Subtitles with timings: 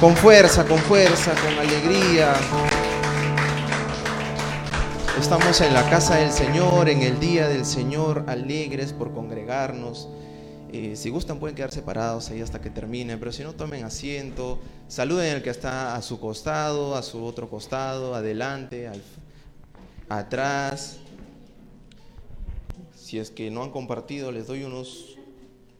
[0.00, 2.32] Con fuerza, con fuerza, con alegría.
[5.20, 10.08] Estamos en la casa del Señor, en el día del Señor, alegres por congregarnos.
[10.72, 14.58] Eh, si gustan pueden quedar separados ahí hasta que termine, pero si no tomen asiento,
[14.88, 18.90] saluden al que está a su costado, a su otro costado, adelante,
[20.08, 20.96] atrás.
[22.96, 25.18] Si es que no han compartido, les doy unos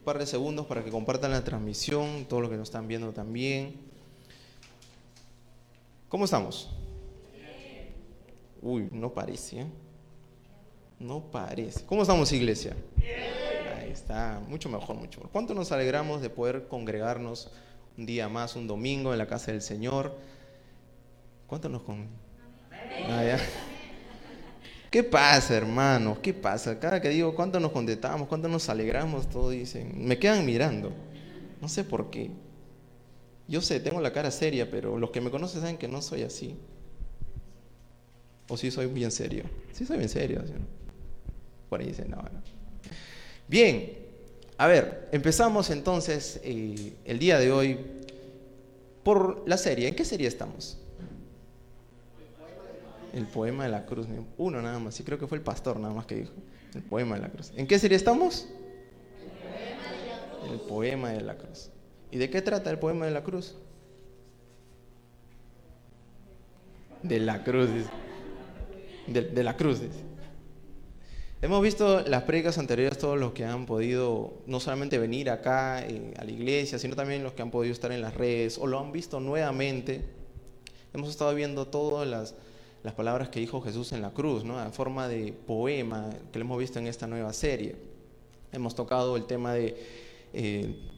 [0.05, 3.88] par de segundos para que compartan la transmisión, todo lo que nos están viendo también.
[6.11, 6.69] ¿Cómo estamos?
[8.61, 9.66] Uy, no parece, ¿eh?
[10.99, 11.87] No parece.
[11.87, 12.77] ¿Cómo estamos, iglesia?
[13.79, 15.30] Ahí está, mucho mejor, mucho mejor.
[15.30, 17.52] ¿Cuánto nos alegramos de poder congregarnos
[17.97, 20.19] un día más, un domingo en la casa del Señor?
[21.47, 22.09] ¿Cuánto nos con...
[23.09, 23.39] Ah, ya.
[24.91, 26.19] ¿Qué pasa, hermanos?
[26.19, 26.80] ¿Qué pasa?
[26.80, 30.91] Cada que digo cuánto nos contentamos, cuánto nos alegramos, todos dicen, me quedan mirando.
[31.61, 32.33] No sé por qué.
[33.51, 36.23] Yo sé, tengo la cara seria, pero los que me conocen saben que no soy
[36.23, 36.54] así.
[38.48, 39.43] O sí soy bien serio.
[39.73, 40.40] Sí soy bien serio.
[41.68, 42.43] Por ahí dicen, no, no.
[43.48, 43.98] Bien,
[44.56, 47.78] a ver, empezamos entonces eh, el día de hoy
[49.02, 49.88] por la serie.
[49.88, 50.78] ¿En qué serie estamos?
[53.12, 54.06] El poema de la cruz.
[54.38, 56.32] Uno nada más, sí creo que fue el pastor nada más que dijo.
[56.73, 57.51] El poema de la cruz.
[57.56, 58.46] ¿En qué serie estamos?
[60.48, 61.71] El poema de la cruz.
[62.11, 63.55] ¿Y de qué trata el poema de la cruz?
[67.03, 67.71] De la cruz.
[69.07, 69.81] De, de la cruz.
[71.43, 76.12] Hemos visto las predicas anteriores, todos los que han podido no solamente venir acá eh,
[76.19, 78.79] a la iglesia, sino también los que han podido estar en las redes o lo
[78.79, 80.05] han visto nuevamente.
[80.93, 82.34] Hemos estado viendo todas las,
[82.83, 84.63] las palabras que dijo Jesús en la cruz, ¿no?
[84.63, 87.75] en forma de poema que lo hemos visto en esta nueva serie.
[88.53, 89.77] Hemos tocado el tema de
[90.34, 90.90] eh,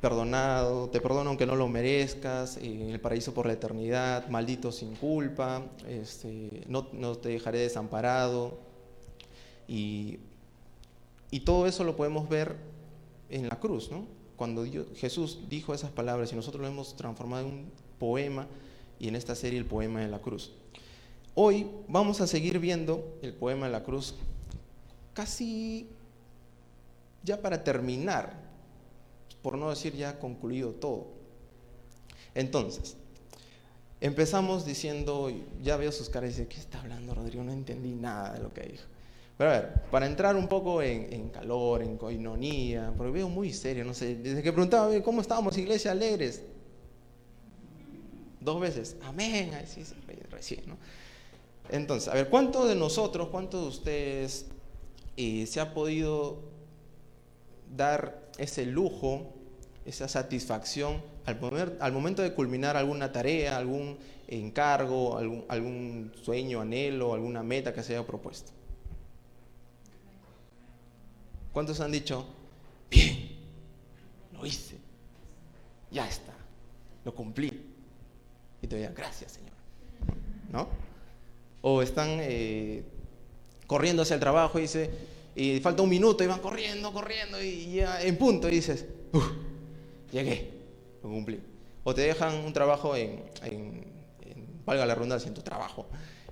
[0.00, 4.96] perdonado, te perdono aunque no lo merezcas, eh, el paraíso por la eternidad, maldito sin
[4.96, 8.58] culpa, este, no, no te dejaré desamparado.
[9.68, 10.18] Y,
[11.30, 12.56] y todo eso lo podemos ver
[13.28, 14.06] en la cruz, ¿no?
[14.36, 14.64] Cuando
[14.96, 18.46] Jesús dijo esas palabras y nosotros lo hemos transformado en un poema
[18.98, 20.52] y en esta serie el poema de la cruz.
[21.34, 24.14] Hoy vamos a seguir viendo el poema de la cruz
[25.14, 25.88] casi
[27.22, 28.49] ya para terminar,
[29.42, 31.08] por no decir ya concluido todo.
[32.34, 32.96] Entonces,
[34.00, 35.30] empezamos diciendo,
[35.62, 37.42] ya veo sus caras y dice, ¿qué está hablando Rodrigo?
[37.42, 38.84] No entendí nada de lo que dijo.
[39.36, 43.84] Pero a ver, para entrar un poco en, calor, en coinonía, porque veo muy serio,
[43.84, 46.42] no sé, desde que preguntaba, "Oye, ¿cómo estábamos, iglesia, alegres?
[48.38, 49.94] Dos veces, amén, Ay, sí, sí,
[50.30, 50.76] recién, ¿no?
[51.70, 54.46] Entonces, a ver, ¿cuántos de nosotros, cuántos de ustedes
[55.16, 56.42] eh, se ha podido
[57.74, 59.32] dar ese lujo,
[59.84, 67.42] esa satisfacción al, momento de culminar alguna tarea, algún encargo, algún, algún sueño, anhelo, alguna
[67.42, 68.52] meta que se haya propuesto?
[71.52, 72.24] ¿Cuántos han dicho,
[72.90, 73.30] bien,
[74.32, 74.76] lo hice,
[75.90, 76.32] ya está,
[77.04, 77.66] lo cumplí?
[78.62, 79.50] Y te digan, gracias Señor.
[80.52, 80.68] ¿No?
[81.62, 82.84] O están eh,
[83.66, 84.90] corriendo hacia el trabajo y dice,
[85.34, 89.24] y falta un minuto y van corriendo, corriendo y ya en punto y dices, "Uf,
[90.12, 90.50] llegué,
[91.02, 91.40] lo cumplí.
[91.84, 93.84] O te dejan un trabajo en, en-
[94.22, 95.86] en- valga la redundancia, en tu trabajo,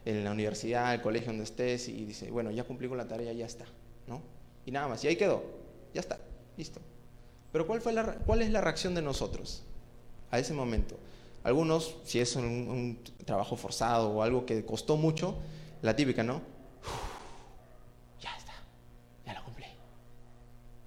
[0.05, 3.33] en la universidad, el colegio donde estés y dice, bueno, ya cumplí con la tarea,
[3.33, 3.65] ya está,
[4.07, 4.21] ¿no?
[4.67, 5.43] Y nada más, y ahí quedó,
[5.95, 6.19] ya está,
[6.57, 6.81] listo.
[7.53, 9.63] Pero ¿cuál, fue la, ¿cuál es la reacción de nosotros
[10.31, 10.99] a ese momento?
[11.45, 15.37] Algunos, si es un, un trabajo forzado o algo que costó mucho,
[15.81, 16.43] la típica, ¿no?
[18.21, 18.53] ya está,
[19.25, 19.65] ya lo cumplí.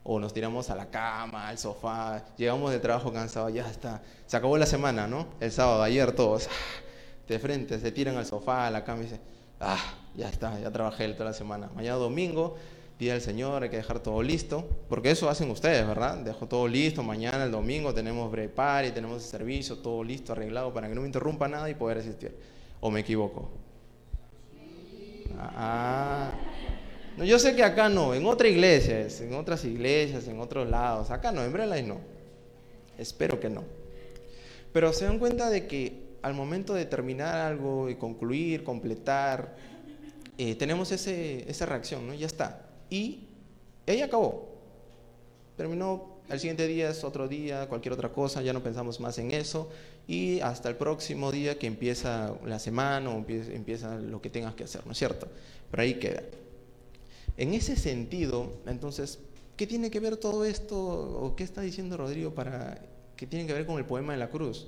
[0.04, 4.02] O nos tiramos a la cama, al sofá, llegamos de trabajo cansado, ya está.
[4.26, 5.28] Se acabó la semana, ¿no?
[5.40, 6.82] El sábado, ayer todos, ah,
[7.28, 9.22] de frente, se tiran al sofá, a la cama y dicen,
[9.60, 9.78] ah,
[10.16, 11.70] ya está, ya trabajé toda la semana.
[11.76, 12.56] Mañana domingo,
[12.98, 16.18] día del Señor, hay que dejar todo listo, porque eso hacen ustedes, ¿verdad?
[16.18, 20.88] Dejo todo listo, mañana, el domingo, tenemos prepare, tenemos el servicio, todo listo, arreglado, para
[20.88, 22.36] que no me interrumpa nada y poder asistir.
[22.80, 23.50] ¿O me equivoco?
[25.38, 26.32] Ah,
[27.22, 30.68] no, yo sé que acá no, en otra iglesia, es, en otras iglesias, en otros
[30.68, 31.12] lados.
[31.12, 32.00] Acá no, en Brelay no.
[32.98, 33.64] Espero que no.
[34.74, 39.56] Pero se dan cuenta de que al momento de terminar algo y concluir, completar,
[40.38, 42.16] eh, tenemos ese, esa reacción, ¿no?
[42.16, 42.66] Ya está.
[42.90, 43.28] Y
[43.86, 44.50] ahí acabó.
[45.58, 49.30] Terminó, el siguiente día es otro día, cualquier otra cosa, ya no pensamos más en
[49.30, 49.70] eso.
[50.08, 54.64] Y hasta el próximo día que empieza la semana o empieza lo que tengas que
[54.64, 55.28] hacer, ¿no es cierto?
[55.70, 56.24] Pero ahí queda.
[57.42, 59.18] En ese sentido, entonces,
[59.58, 62.80] ¿qué tiene que ver todo esto o qué está diciendo Rodrigo para
[63.16, 64.68] que tiene que ver con el poema de la cruz?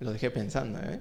[0.00, 0.98] Lo dejé pensando, ¿eh?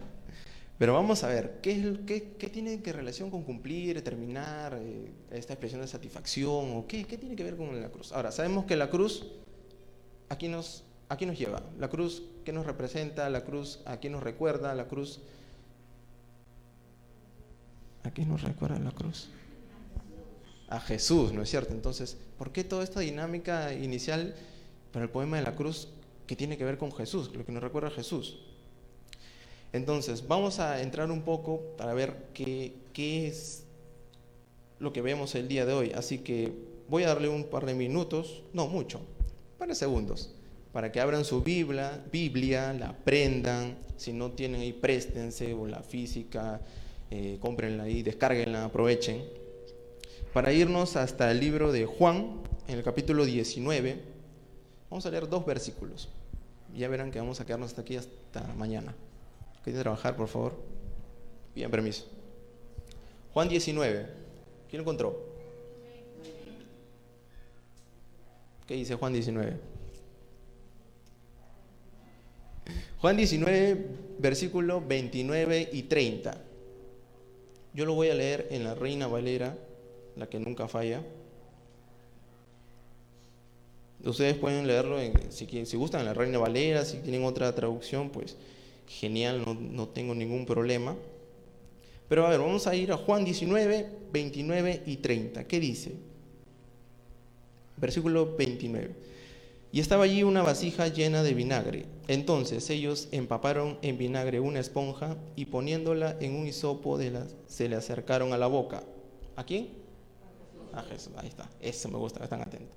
[0.78, 5.88] Pero vamos a ver, ¿qué, tiene que relación con cumplir, terminar, eh, esta expresión de
[5.88, 6.76] satisfacción?
[6.76, 8.12] ¿O qué, tiene que ver con la cruz?
[8.12, 9.26] Ahora, sabemos que la cruz
[10.28, 11.64] aquí nos, aquí nos lleva.
[11.80, 13.30] La cruz, ¿qué nos representa?
[13.30, 14.76] La cruz, ¿a quién nos recuerda?
[14.76, 15.22] La cruz,
[18.06, 19.30] ¿a quién nos recuerda la cruz?
[20.70, 21.74] A Jesús, ¿no es cierto?
[21.74, 24.36] Entonces, ¿por qué toda esta dinámica inicial
[24.92, 25.90] para el poema de la cruz
[26.28, 28.38] que tiene que ver con Jesús, lo que nos recuerda a Jesús?
[29.74, 32.74] Entonces, vamos a entrar un poco para ver qué,
[33.28, 33.66] es
[34.80, 35.92] lo que vemos el día de hoy.
[35.94, 36.54] Así que
[36.88, 40.34] voy a darle un par de minutos, no mucho, un par de segundos,
[40.72, 43.78] para que abran su Biblia, Biblia la aprendan.
[43.98, 46.62] Si no tienen ahí, préstense o la física,
[47.16, 49.24] eh, cómprenla ahí, descárguenla, aprovechen.
[50.34, 54.02] Para irnos hasta el libro de Juan, en el capítulo 19,
[54.90, 56.10] vamos a leer dos versículos.
[56.76, 58.94] Ya verán que vamos a quedarnos hasta aquí hasta mañana.
[59.64, 60.56] ¿Quiere trabajar, por favor?
[61.56, 62.06] Bien, permiso.
[63.34, 64.08] Juan 19.
[64.70, 65.18] ¿Quién encontró?
[68.68, 69.54] ¿Qué dice Juan 19?
[73.00, 73.88] Juan 19,
[74.20, 76.42] versículo 29 y 30.
[77.76, 79.58] Yo lo voy a leer en la Reina Valera,
[80.16, 81.04] la que nunca falla.
[84.02, 84.98] Ustedes pueden leerlo,
[85.30, 88.38] si, si gustan, en la Reina Valera, si tienen otra traducción, pues
[88.88, 90.96] genial, no, tengo ningún problema.
[92.08, 95.46] Pero a ver, vamos a ir a Juan 19, 29 y 30.
[95.46, 95.92] ¿Qué dice?
[97.76, 98.96] Versículo 29.
[99.76, 101.86] Y estaba allí una vasija llena de vinagre.
[102.08, 107.68] Entonces ellos empaparon en vinagre una esponja y poniéndola en un hisopo de la, se
[107.68, 108.84] le acercaron a la boca.
[109.36, 109.68] ¿A quién?
[110.72, 111.12] A Jesús.
[111.18, 111.50] Ahí está.
[111.60, 112.74] Eso me gusta, están atentos.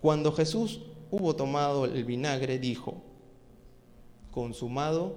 [0.00, 0.80] Cuando Jesús
[1.10, 3.02] hubo tomado el vinagre, dijo,
[4.30, 5.16] consumado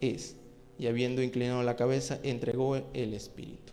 [0.00, 0.34] es,
[0.80, 3.72] y habiendo inclinado la cabeza, entregó el Espíritu.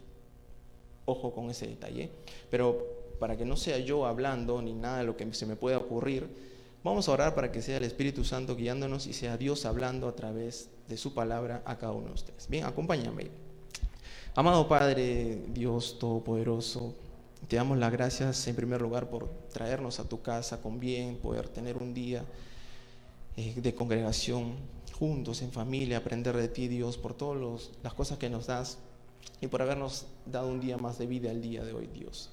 [1.06, 2.12] Ojo con ese detalle.
[2.52, 2.86] Pero
[3.20, 6.49] para que no sea yo hablando ni nada de lo que se me pueda ocurrir,
[6.84, 10.16] vamos a orar para que sea el Espíritu Santo guiándonos y sea Dios hablando a
[10.16, 12.48] través de su palabra a cada uno de ustedes.
[12.48, 13.28] Bien, acompáñame.
[14.36, 16.96] Amado Padre, Dios Todopoderoso,
[17.48, 21.50] te damos las gracias en primer lugar por traernos a tu casa con bien, poder
[21.50, 22.24] tener un día
[23.38, 24.56] eh, de congregación
[24.98, 28.78] juntos, en familia, aprender de ti, Dios, por todas las cosas que nos das
[29.42, 32.30] y por habernos dado un día más de vida el día de hoy, Dios.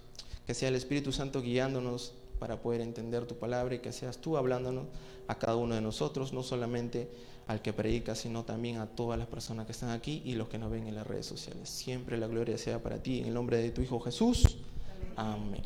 [0.47, 4.37] Que sea el Espíritu Santo guiándonos para poder entender tu palabra y que seas tú
[4.37, 4.87] hablándonos
[5.29, 7.09] a cada uno de nosotros, no solamente
[7.47, 10.59] al que predica, sino también a todas las personas que están aquí y los que
[10.59, 11.69] nos ven en las redes sociales.
[11.69, 14.59] Siempre la gloria sea para ti, en el nombre de tu Hijo Jesús.
[15.17, 15.63] Amén.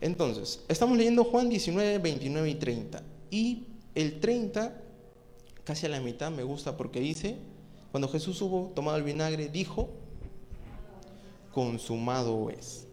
[0.00, 3.02] Entonces, estamos leyendo Juan 19, 29 y 30.
[3.30, 4.80] Y el 30
[5.64, 7.36] casi a la mitad, me gusta porque dice,
[7.90, 9.88] cuando Jesús hubo tomado el vinagre, dijo,
[11.52, 12.83] consumado es.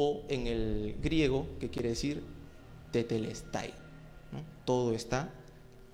[0.00, 2.22] O en el griego, que quiere decir
[2.92, 3.74] tetelestai.
[4.64, 5.28] Todo está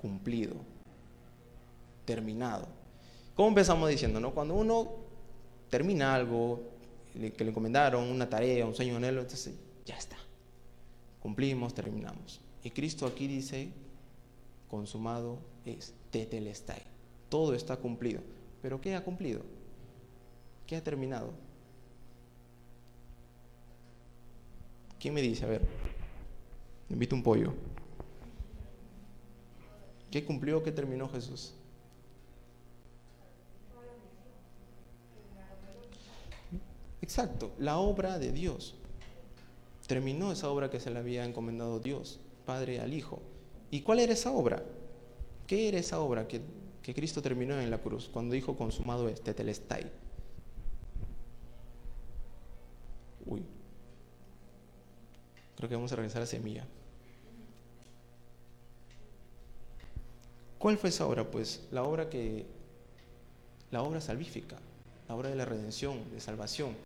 [0.00, 0.56] cumplido,
[2.04, 2.68] terminado.
[3.34, 4.20] ¿Cómo empezamos diciendo?
[4.20, 4.34] No?
[4.34, 4.90] Cuando uno
[5.70, 6.60] termina algo
[7.14, 9.54] que le encomendaron, una tarea, un sueño, un anhelo, entonces
[9.86, 10.16] ya está.
[11.20, 12.42] Cumplimos, terminamos.
[12.62, 13.70] Y Cristo aquí dice,
[14.68, 16.82] consumado es tetelestai.
[17.30, 18.20] Todo está cumplido.
[18.60, 19.40] ¿Pero qué ha cumplido?
[20.66, 21.32] ¿Qué ha terminado?
[25.04, 25.44] ¿Quién me dice?
[25.44, 25.60] A ver,
[26.88, 27.52] invito un pollo.
[30.10, 30.62] ¿Qué cumplió?
[30.62, 31.52] ¿Qué terminó Jesús?
[37.02, 38.76] Exacto, la obra de Dios.
[39.86, 43.20] Terminó esa obra que se le había encomendado Dios, Padre al Hijo.
[43.70, 44.62] ¿Y cuál era esa obra?
[45.46, 46.40] ¿Qué era esa obra que,
[46.94, 50.03] Cristo terminó en la cruz cuando dijo consumado es tetelestai?
[55.64, 56.66] Creo que vamos a regresar a semilla.
[60.58, 61.30] ¿Cuál fue esa obra?
[61.30, 62.44] Pues la obra que,
[63.70, 64.56] la obra salvífica,
[65.08, 66.76] la obra de la redención, de salvación.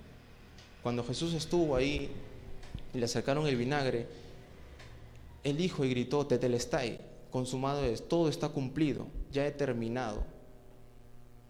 [0.80, 2.08] Cuando Jesús estuvo ahí
[2.94, 4.06] y le acercaron el vinagre,
[5.42, 7.00] él dijo y gritó, tetelestai,
[7.32, 10.22] consumado es, todo está cumplido, ya he terminado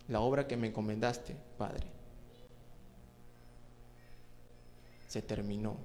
[0.08, 1.88] la obra que me encomendaste, Padre.
[5.08, 5.76] Se terminó,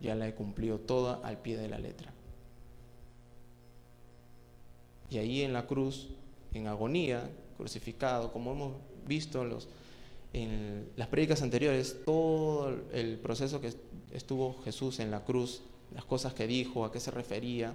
[0.00, 2.12] ya la he cumplido toda al pie de la letra.
[5.10, 6.08] Y ahí en la cruz,
[6.52, 8.72] en agonía, crucificado, como hemos
[9.06, 9.56] visto en,
[10.32, 13.72] en las prédicas anteriores, todo el proceso que
[14.12, 15.62] estuvo Jesús en la cruz,
[15.94, 17.74] las cosas que dijo, a qué se refería.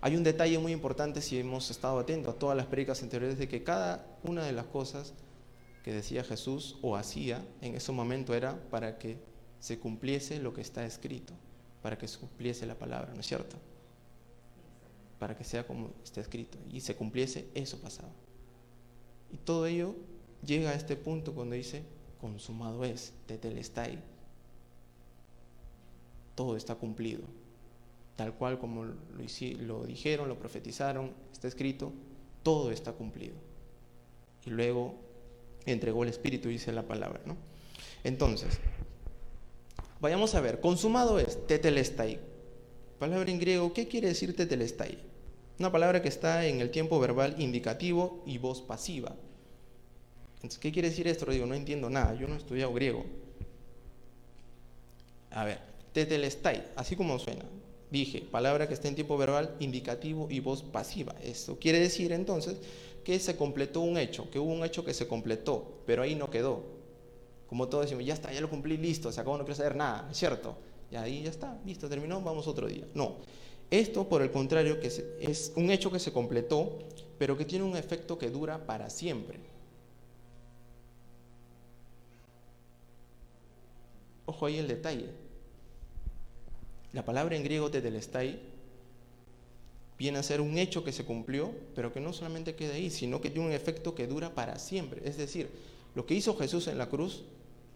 [0.00, 3.48] Hay un detalle muy importante si hemos estado atentos a todas las prédicas anteriores de
[3.48, 5.14] que cada una de las cosas
[5.84, 9.16] que decía Jesús o hacía en ese momento era para que
[9.66, 11.34] se cumpliese lo que está escrito,
[11.82, 13.56] para que se cumpliese la palabra, ¿no es cierto?
[15.18, 18.12] Para que sea como está escrito y se cumpliese, eso pasaba.
[19.32, 19.96] Y todo ello
[20.44, 21.82] llega a este punto cuando dice,
[22.20, 23.98] consumado es, tetelestai,
[26.36, 27.22] todo está cumplido.
[28.14, 28.94] Tal cual como lo,
[29.58, 31.92] lo dijeron, lo profetizaron, está escrito,
[32.44, 33.34] todo está cumplido.
[34.44, 34.94] Y luego
[35.64, 37.20] entregó el Espíritu, dice la palabra.
[37.26, 37.36] ¿no?
[38.04, 38.60] Entonces,
[40.06, 42.20] vayamos a ver, consumado es tetelestai.
[43.00, 44.98] Palabra en griego, ¿qué quiere decir tetelestai?
[45.58, 49.16] Una palabra que está en el tiempo verbal indicativo y voz pasiva.
[50.36, 51.28] Entonces, ¿qué quiere decir esto?
[51.28, 53.04] Digo, no entiendo nada, yo no he estudiado griego.
[55.32, 55.58] A ver,
[55.92, 57.44] tetelestai, así como suena.
[57.90, 61.16] Dije, palabra que está en tiempo verbal indicativo y voz pasiva.
[61.20, 62.58] Esto quiere decir entonces
[63.02, 66.30] que se completó un hecho, que hubo un hecho que se completó, pero ahí no
[66.30, 66.75] quedó.
[67.48, 70.08] Como todos decimos, ya está, ya lo cumplí, listo, se acabó, no quiero saber nada,
[70.10, 70.56] ¿es cierto?
[70.90, 72.86] Y ahí ya está, listo, terminó, vamos otro día.
[72.94, 73.16] No,
[73.70, 74.88] esto por el contrario que
[75.20, 76.78] es un hecho que se completó,
[77.18, 79.38] pero que tiene un efecto que dura para siempre.
[84.26, 85.10] Ojo ahí el detalle.
[86.92, 88.40] La palabra en griego tetelestai
[89.98, 93.20] viene a ser un hecho que se cumplió, pero que no solamente queda ahí, sino
[93.20, 95.08] que tiene un efecto que dura para siempre.
[95.08, 95.50] Es decir,
[95.94, 97.24] lo que hizo Jesús en la cruz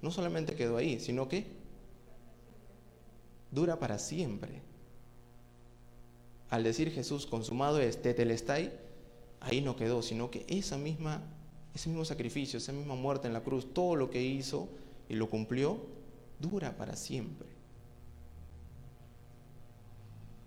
[0.02, 1.47] no solamente quedó ahí, sino que
[3.50, 4.62] dura para siempre.
[6.49, 8.73] Al decir Jesús consumado es tetelestai,
[9.40, 11.23] ahí no quedó, sino que esa misma,
[11.75, 14.69] ese mismo sacrificio, esa misma muerte en la cruz, todo lo que hizo
[15.09, 15.78] y lo cumplió,
[16.40, 17.61] dura para siempre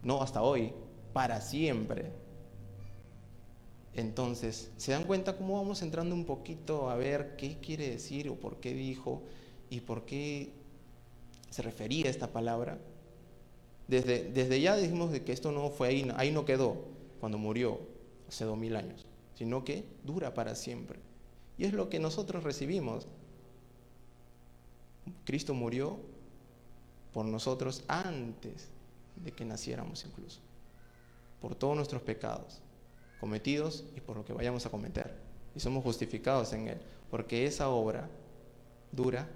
[0.03, 0.73] no hasta hoy,
[1.13, 2.11] para siempre.
[3.95, 8.35] Entonces, ¿se dan cuenta cómo vamos entrando un poquito a ver qué quiere decir o
[8.35, 9.21] por qué dijo
[9.73, 10.53] y por qué
[11.49, 12.77] se refería esta palabra?
[13.87, 16.85] Desde, desde ya dijimos de que esto no fue ahí, ahí no quedó
[17.19, 17.79] cuando murió
[18.29, 20.99] hace dos mil años, sino que dura para siempre.
[21.57, 23.07] Y es lo que nosotros recibimos.
[25.25, 25.97] Cristo murió
[27.11, 28.69] por nosotros antes
[29.15, 30.39] de que naciéramos incluso,
[31.41, 32.61] por todos nuestros pecados
[33.19, 35.15] cometidos y por lo que vayamos a cometer.
[35.55, 36.77] Y somos justificados en Él,
[37.09, 38.07] porque esa obra
[38.91, 39.27] dura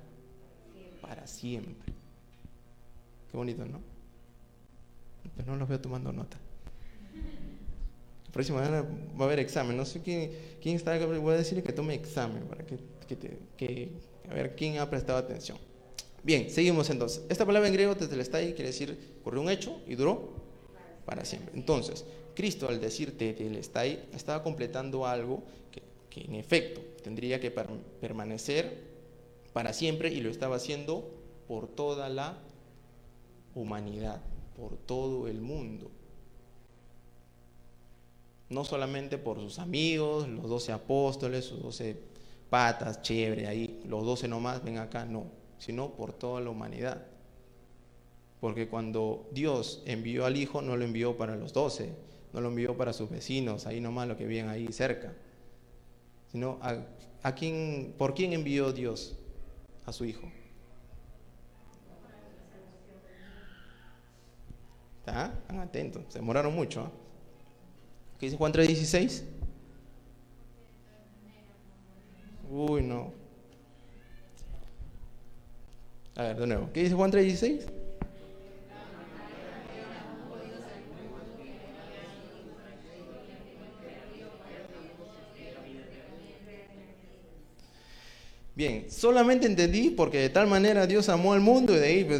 [1.01, 1.93] para siempre.
[3.29, 3.81] Qué bonito, ¿no?
[5.35, 6.37] Pero no los veo tomando nota.
[8.25, 8.85] La próxima va
[9.19, 9.75] a haber examen.
[9.75, 12.77] No sé quién, quién está, voy a decirle que tome examen para que,
[13.57, 13.91] que,
[14.29, 15.57] a ver quién ha prestado atención.
[16.23, 17.23] Bien, seguimos entonces.
[17.29, 20.33] Esta palabra en griego, tetelestai, quiere decir ocurrió un hecho y duró
[21.05, 21.51] para siempre.
[21.55, 28.96] Entonces, Cristo al decir tetelestai estaba completando algo que, que en efecto tendría que permanecer
[29.57, 31.09] para siempre y lo estaba haciendo
[31.47, 32.37] por toda la
[33.55, 34.21] humanidad,
[34.55, 35.89] por todo el mundo.
[38.49, 41.99] No solamente por sus amigos, los doce apóstoles, sus doce
[42.51, 45.25] patas, chévere, ahí, los doce nomás, ven acá, no
[45.57, 47.07] sino por toda la humanidad.
[48.39, 51.95] Porque cuando Dios envió al Hijo, no lo envió para los doce,
[52.31, 55.15] no lo envió para sus vecinos, ahí nomás lo que vienen ahí cerca,
[56.31, 56.85] sino a,
[57.23, 59.17] a quién, ¿por quién envió Dios
[59.87, 60.29] a su Hijo?
[64.99, 66.81] Están atentos, se demoraron mucho.
[66.81, 66.91] ¿ah?
[68.19, 69.23] ¿Qué dice Juan 3:16?
[72.49, 73.13] Uy, no.
[76.15, 76.69] A ver, de nuevo.
[76.73, 77.76] ¿Qué dice Juan 3:16?
[88.57, 92.03] Bien, solamente entendí porque de tal manera Dios amó al mundo y de ahí...
[92.03, 92.19] Pues,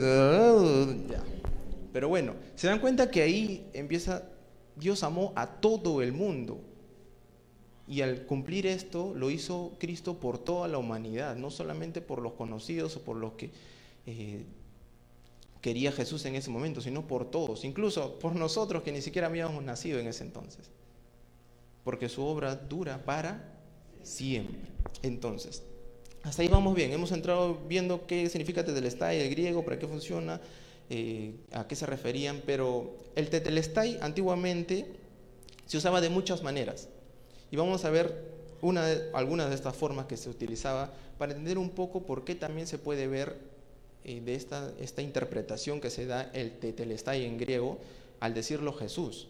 [1.91, 4.21] Pero bueno, se dan cuenta que ahí empieza,
[4.75, 6.61] Dios amó a todo el mundo.
[7.87, 12.33] Y al cumplir esto lo hizo Cristo por toda la humanidad, no solamente por los
[12.33, 13.49] conocidos o por los que
[14.05, 14.45] eh,
[15.59, 19.63] quería Jesús en ese momento, sino por todos, incluso por nosotros que ni siquiera habíamos
[19.63, 20.69] nacido en ese entonces.
[21.83, 23.57] Porque su obra dura para
[24.03, 24.69] siempre.
[25.01, 25.63] Entonces,
[26.27, 26.91] hasta ahí vamos bien.
[26.91, 30.41] Hemos entrado viendo qué significa tetelestai, el griego, para qué funciona,
[30.89, 34.85] eh, a qué se referían, pero el tetelestai antiguamente
[35.65, 36.89] se usaba de muchas maneras.
[37.49, 41.69] Y vamos a ver una algunas de estas formas que se utilizaba para entender un
[41.69, 43.37] poco por qué también se puede ver
[44.03, 47.77] eh, de esta, esta interpretación que se da el tetelestai en griego
[48.19, 49.29] al decirlo Jesús.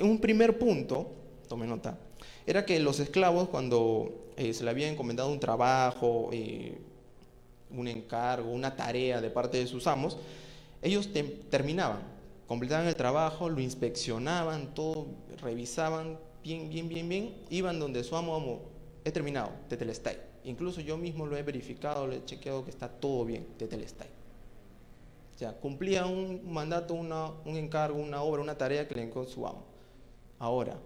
[0.00, 1.10] Un primer punto,
[1.48, 1.98] tome nota,
[2.46, 6.78] era que los esclavos cuando eh, se le había encomendado un trabajo, eh,
[7.70, 10.18] un encargo, una tarea de parte de sus amos,
[10.82, 11.08] ellos
[11.50, 12.02] terminaban,
[12.46, 15.06] completaban el trabajo, lo inspeccionaban, todo,
[15.40, 18.60] revisaban bien, bien, bien, bien, iban donde su amo, amo,
[19.04, 20.18] he terminado, tetelestai.
[20.44, 24.08] Incluso yo mismo lo he verificado, lo he chequeado que está todo bien, tetelestai.
[25.34, 29.46] O sea, cumplía un mandato, un encargo, una obra, una tarea que le encargó su
[29.46, 29.64] amo.
[30.38, 30.76] Ahora,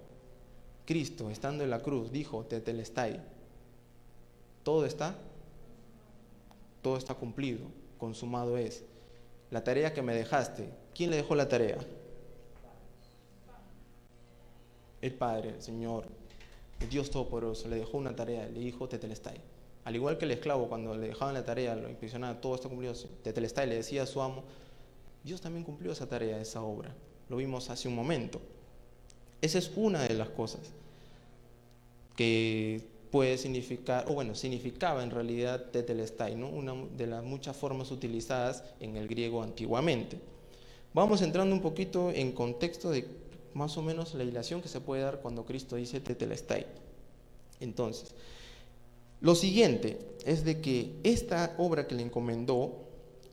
[0.88, 3.20] Cristo, estando en la cruz, dijo, tetelestai,
[4.62, 5.18] todo está,
[6.80, 7.60] todo está cumplido,
[7.98, 8.86] consumado es.
[9.50, 11.76] La tarea que me dejaste, ¿quién le dejó la tarea?
[15.02, 16.06] El Padre, el Señor,
[16.80, 19.42] el Dios Todopoderoso, le dejó una tarea, le dijo tetelestai.
[19.84, 22.94] Al igual que el esclavo, cuando le dejaban la tarea, lo inspeccionaba, todo está cumplido,
[23.22, 24.42] tetelestai le decía a su amo,
[25.22, 26.94] Dios también cumplió esa tarea, esa obra.
[27.28, 28.40] Lo vimos hace un momento.
[29.40, 30.60] Esa es una de las cosas
[32.16, 36.48] que puede significar, o bueno, significaba en realidad tetelestai, ¿no?
[36.48, 40.18] una de las muchas formas utilizadas en el griego antiguamente.
[40.92, 43.06] Vamos entrando un poquito en contexto de
[43.54, 46.66] más o menos la ilación que se puede dar cuando Cristo dice tetelestai.
[47.60, 48.14] Entonces,
[49.20, 52.84] lo siguiente es de que esta obra que le encomendó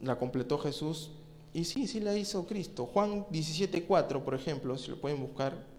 [0.01, 1.12] la completó Jesús
[1.53, 2.85] y sí, sí la hizo Cristo.
[2.85, 5.75] Juan 17:4, por ejemplo, si lo pueden buscar,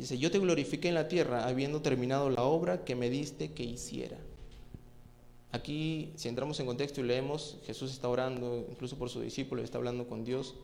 [0.00, 3.64] dice, yo te glorifiqué en la tierra habiendo terminado la obra que me diste que
[3.64, 4.18] hiciera.
[5.52, 9.78] Aquí, si entramos en contexto y leemos, Jesús está orando, incluso por su discípulo, está
[9.78, 10.54] hablando con Dios.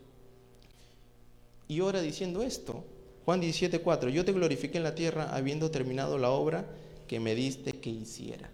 [1.69, 2.85] Y ora diciendo esto,
[3.25, 6.67] Juan 17:4, yo te glorifiqué en la tierra habiendo terminado la obra
[7.07, 8.51] que me diste que hiciera.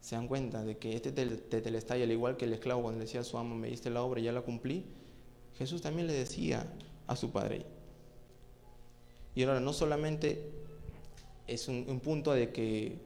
[0.00, 3.20] ¿Se dan cuenta de que este tetelestai, al igual que el esclavo cuando le decía
[3.20, 4.84] a su amo, me diste la obra y ya la cumplí?
[5.58, 6.66] Jesús también le decía
[7.06, 7.66] a su padre,
[9.38, 10.50] y ahora no solamente
[11.46, 12.98] es un, punto de que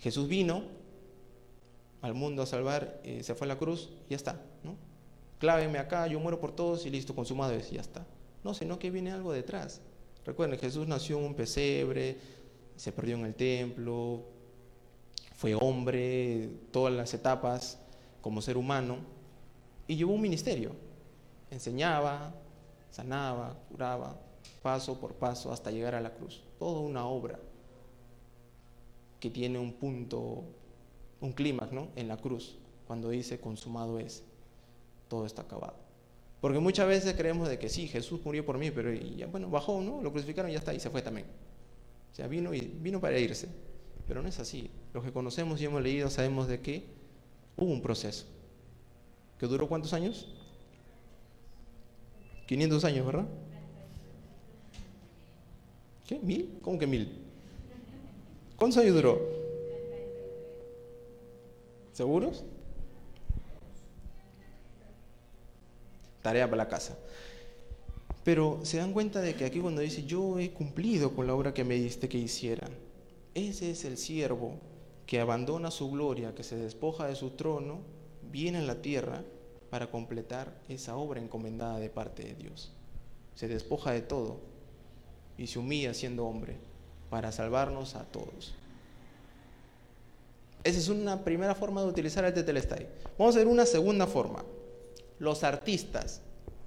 [0.00, 0.64] Jesús vino
[2.02, 4.74] al mundo a salvar, eh, se fue a la cruz, ya está, ¿no?
[5.38, 8.04] Clávenme acá, yo muero por todos y listo, consumado es, y ya está.
[8.42, 9.80] No, sino que viene algo detrás.
[10.26, 12.16] Recuerden, Jesús nació en un pesebre,
[12.74, 14.24] se perdió en el templo,
[15.36, 17.78] fue hombre, todas las etapas
[18.20, 18.96] como ser humano,
[19.86, 20.72] y llevó un ministerio.
[21.48, 22.34] Enseñaba,
[22.90, 24.18] sanaba, curaba,
[24.62, 26.42] paso por paso hasta llegar a la cruz.
[26.58, 27.38] Toda una obra
[29.18, 30.44] que tiene un punto,
[31.20, 31.88] un clímax, ¿no?
[31.96, 34.22] En la cruz, cuando dice consumado es,
[35.08, 35.74] todo está acabado.
[36.40, 38.90] Porque muchas veces creemos de que sí, Jesús murió por mí, pero
[39.30, 40.00] bueno, bajó, ¿no?
[40.00, 41.26] Lo crucificaron y ya está, y se fue también.
[42.10, 43.48] O sea, vino, y, vino para irse.
[44.08, 44.70] Pero no es así.
[44.94, 46.84] Los que conocemos y hemos leído sabemos de que
[47.56, 48.26] hubo un proceso.
[49.38, 50.28] ¿Que duró cuántos años?
[52.46, 53.28] 500 años, ¿verdad?
[56.10, 56.18] ¿Qué?
[56.18, 56.58] ¿Mil?
[56.60, 57.08] ¿Cómo que mil?
[58.56, 59.20] ¿Cuántos años duró?
[61.92, 62.42] ¿Seguros?
[66.20, 66.98] Tarea para la casa.
[68.24, 71.54] Pero se dan cuenta de que aquí cuando dice, yo he cumplido con la obra
[71.54, 72.68] que me diste que hiciera,
[73.34, 74.58] ese es el siervo
[75.06, 77.82] que abandona su gloria, que se despoja de su trono,
[78.32, 79.22] viene a la tierra
[79.70, 82.72] para completar esa obra encomendada de parte de Dios.
[83.36, 84.50] Se despoja de todo
[85.40, 86.58] y se humilla siendo hombre
[87.08, 88.54] para salvarnos a todos.
[90.62, 92.86] Esa es una primera forma de utilizar el tetelestai.
[93.18, 94.44] Vamos a ver una segunda forma.
[95.18, 96.20] Los artistas.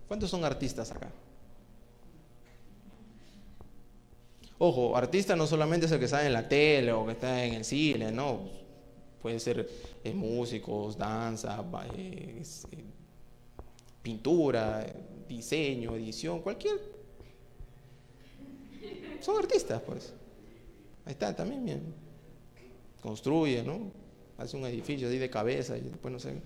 [0.08, 1.12] ¿Cuántos son artistas acá?
[4.58, 7.54] Ojo, artista no solamente es el que está en la tele o que está en
[7.54, 8.50] el cine, no.
[9.22, 9.70] Puede ser
[10.04, 11.64] eh, músicos, danza,
[11.96, 12.42] eh,
[14.02, 14.84] pintura,
[15.28, 16.93] diseño, edición, cualquier
[19.24, 20.14] son artistas, pues.
[21.06, 21.94] Ahí está, también bien.
[23.02, 23.92] Construye, ¿no?
[24.38, 26.42] Hace un edificio ahí de cabeza y después no sé.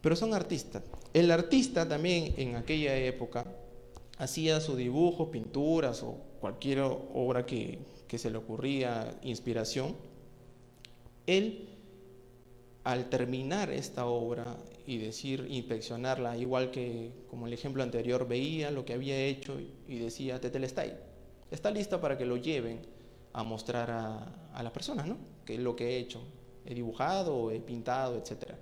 [0.00, 0.82] Pero son artistas.
[1.12, 3.46] El artista también en aquella época
[4.18, 9.96] hacía su dibujo, pinturas o cualquier obra que, que se le ocurría, inspiración.
[11.26, 11.68] Él,
[12.84, 18.84] al terminar esta obra, y decir, inspeccionarla, igual que como el ejemplo anterior, veía lo
[18.84, 19.58] que había hecho
[19.88, 20.94] y decía, Tetelestai,
[21.50, 22.82] está lista para que lo lleven
[23.32, 25.16] a mostrar a, las personas, ¿no?
[25.44, 26.20] Que es lo que he hecho,
[26.64, 28.52] he dibujado, he pintado, etc.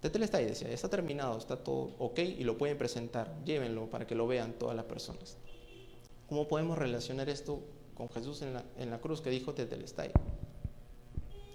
[0.00, 4.26] Tetelestai decía, está terminado, está todo ok y lo pueden presentar, llévenlo para que lo
[4.26, 5.36] vean todas las personas.
[6.28, 7.60] ¿Cómo podemos relacionar esto
[7.94, 10.12] con Jesús en la, cruz que dijo Tetelestai?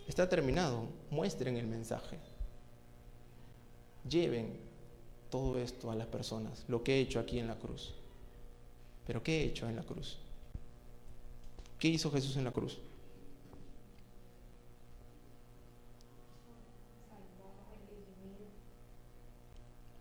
[0.08, 2.20] Está terminado, muestren el mensaje
[4.08, 4.58] lleven
[5.30, 7.94] todo esto a las personas, lo que he hecho aquí en la cruz.
[9.06, 10.20] Pero ¿qué he hecho en la cruz?
[11.84, 12.80] ¿Qué hizo Jesús en la cruz?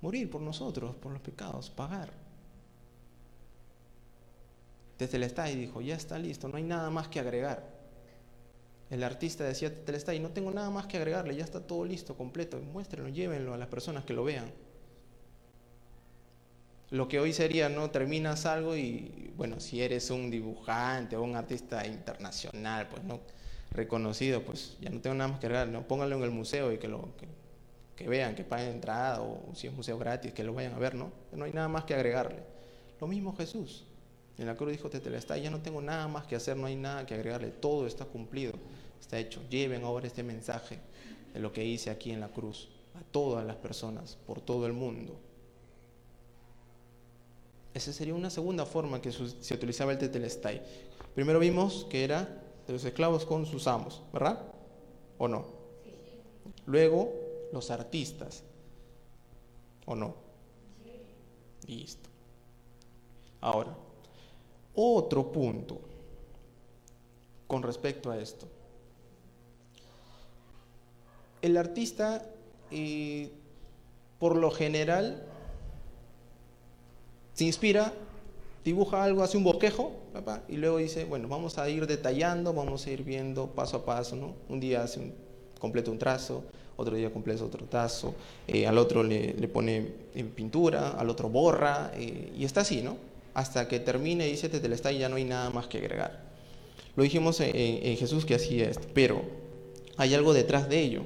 [0.00, 2.12] Morir por nosotros, por los pecados, pagar.
[4.96, 5.18] Desde
[5.50, 7.68] y dijo, ya está listo, no hay nada más que agregar.
[8.88, 9.72] El artista decía,
[10.14, 13.58] y no tengo nada más que agregarle, ya está todo listo, completo, muéstrenlo, llévenlo a
[13.58, 14.52] las personas que lo vean.
[16.92, 17.90] Lo que hoy sería, ¿no?
[17.90, 23.18] Terminas algo y, bueno, si eres un dibujante o un artista internacional, pues, ¿no?
[23.72, 25.88] Reconocido, pues ya no tengo nada más que agregar, ¿no?
[25.88, 27.08] Pónganlo en el museo y que lo
[27.96, 30.94] que, vean, que paguen entrada o si es museo gratis, que lo vayan a ver,
[30.94, 31.10] ¿no?
[31.32, 32.44] No hay nada más que agregarle.
[33.00, 33.84] Lo mismo Jesús.
[34.38, 37.06] En la cruz dijo Tetelestai, ya no tengo nada más que hacer, no hay nada
[37.06, 38.52] que agregarle, todo está cumplido
[39.02, 39.42] está hecho.
[39.50, 40.78] Lleven ahora este mensaje
[41.34, 44.72] de lo que hice aquí en la cruz a todas las personas, por todo el
[44.72, 45.18] mundo.
[47.74, 50.62] Esa sería una segunda forma que se utilizaba el tetelestai.
[51.14, 54.40] Primero vimos que era de los esclavos con sus amos, ¿verdad?
[55.18, 55.44] ¿O no?
[56.66, 57.12] Luego,
[57.52, 58.42] los artistas,
[59.86, 60.14] ¿o no?
[61.66, 62.08] Listo.
[63.40, 63.74] Ahora,
[64.74, 65.80] otro punto
[67.46, 68.46] con respecto a esto
[71.42, 72.24] el artista,
[72.70, 73.30] eh,
[74.18, 75.26] por lo general,
[77.34, 77.92] se inspira,
[78.64, 79.92] dibuja algo, hace un bosquejo,
[80.48, 84.16] y luego dice, bueno, vamos a ir detallando, vamos a ir viendo paso a paso,
[84.16, 84.34] ¿no?
[84.48, 85.14] Un día hace un,
[85.58, 86.44] completa un trazo,
[86.76, 88.14] otro día completa otro trazo,
[88.46, 92.96] eh, al otro le, pone en pintura, al otro borra, eh, y está así, ¿no?
[93.34, 96.32] Hasta que termine y dice, te está y ya no hay nada más que agregar.
[96.94, 99.22] Lo dijimos en Jesús que hacía esto, pero
[99.96, 101.02] hay algo detrás de ello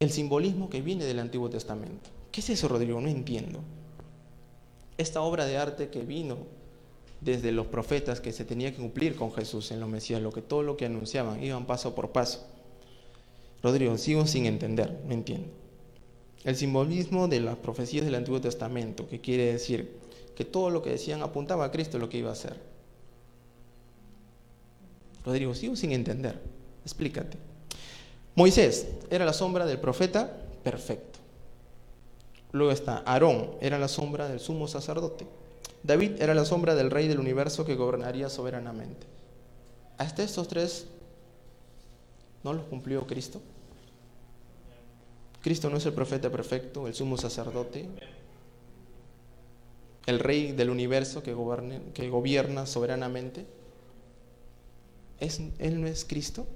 [0.00, 2.08] el simbolismo que viene del Antiguo Testamento.
[2.32, 2.98] ¿Qué es eso, Rodrigo?
[3.02, 3.60] No entiendo.
[5.00, 6.36] Esta obra de arte que vino
[7.22, 10.42] desde los profetas que se tenía que cumplir con Jesús en los Mesías, lo que
[10.42, 12.46] todo lo que anunciaban, iban paso por paso.
[13.62, 15.48] Rodrigo, sigo sin entender, no entiendo.
[16.44, 19.90] El simbolismo de las profecías del Antiguo Testamento, que quiere decir
[20.36, 22.58] que todo lo que decían apuntaba a Cristo lo que iba a hacer.
[25.24, 26.38] Rodrigo, sigo sin entender.
[26.84, 27.38] Explícate.
[28.34, 30.30] Moisés era la sombra del profeta
[30.62, 31.09] perfecto.
[32.52, 35.26] Luego está Aarón, era la sombra del sumo sacerdote.
[35.82, 39.06] David era la sombra del rey del universo que gobernaría soberanamente.
[39.98, 40.86] Hasta estos tres
[42.42, 43.40] no los cumplió Cristo.
[45.42, 47.88] Cristo no es el profeta perfecto, el sumo sacerdote,
[50.06, 53.46] el rey del universo que, gobierna soberanamente.
[55.18, 56.46] ¿Es, ¿Él no es Cristo?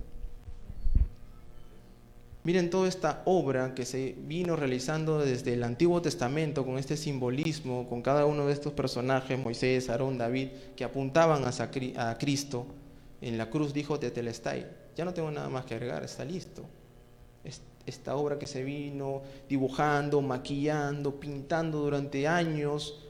[2.45, 7.89] Miren toda esta obra que se vino realizando desde el Antiguo Testamento con este simbolismo,
[7.89, 12.67] con cada uno de estos personajes, Moisés, Aarón, David, que apuntaban a Cristo.
[13.23, 16.65] En la cruz dijo Tetelestai, ya no tengo nada más que agregar, está listo.
[17.87, 23.07] Esta obra que se vino dibujando, maquillando, pintando durante años.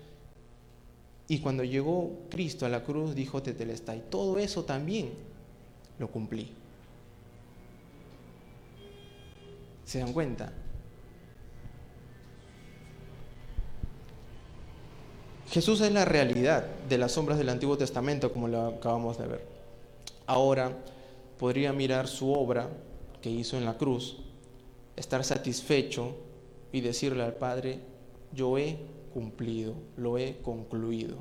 [1.27, 5.11] Y cuando llegó Cristo a la cruz dijo Tetelestai, todo eso también
[5.99, 6.53] lo cumplí.
[9.85, 10.53] ¿Se dan cuenta?
[15.51, 19.47] Jesús es la realidad de las sombras del Antiguo Testamento, como lo acabamos de ver.
[20.27, 20.73] Ahora
[21.39, 22.69] podría mirar su obra
[23.23, 24.17] que hizo en la cruz,
[24.97, 26.17] estar satisfecho
[26.73, 27.79] y decirle al Padre,
[28.33, 28.79] yo he
[29.13, 31.19] cumplido, lo he concluido.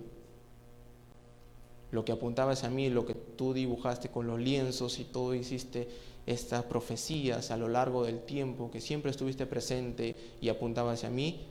[1.92, 5.88] Lo que apuntabas a mí, lo que tú dibujaste con los lienzos y todo hiciste
[6.26, 11.48] estas profecías a lo largo del tiempo, que siempre estuviste presente y apuntaba hacia mí,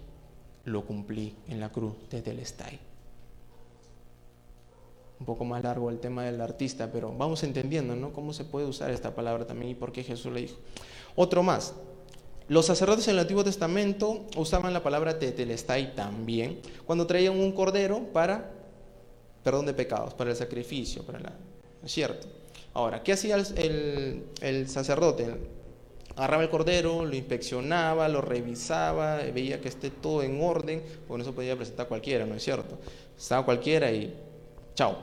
[0.65, 2.79] lo cumplí en la cruz de Telestai.
[5.21, 8.13] Un poco más largo el tema del artista, pero vamos entendiendo, ¿no?
[8.13, 10.57] Cómo se puede usar esta palabra también y por qué Jesús le dijo.
[11.15, 11.75] Otro más.
[12.49, 18.13] Los sacerdotes en el Antiguo Testamento usaban la palabra tetelestai también cuando traían un cordero
[18.13, 18.51] para
[19.43, 21.33] perdón de pecados, para el sacrificio, para la,
[21.85, 22.29] ¿es cierto?
[22.75, 25.29] Ahora, ¿qué hacía el, sacerdote
[26.17, 31.33] agarraba el cordero, lo inspeccionaba, lo revisaba, veía que esté todo en orden, no se
[31.33, 32.79] podía presentar cualquiera, ¿no es cierto?
[33.17, 34.15] Estaba cualquiera y
[34.75, 34.99] chao.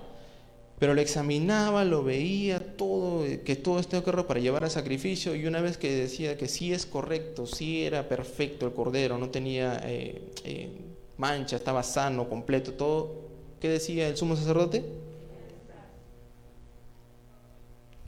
[0.77, 5.45] Pero lo examinaba, lo veía, todo, que todo esté correcto para llevar al sacrificio, y
[5.45, 9.82] una vez que decía que sí es correcto, sí era perfecto el cordero, no tenía
[9.84, 10.69] eh, eh,
[11.17, 13.29] mancha, estaba sano, completo, todo,
[13.60, 14.86] ¿qué decía el sumo sacerdote?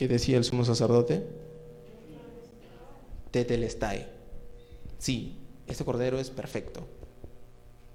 [0.01, 1.23] ¿Qué decía el sumo sacerdote?
[3.29, 4.07] Tetelestai.
[4.97, 5.37] Sí,
[5.67, 6.87] este cordero es perfecto.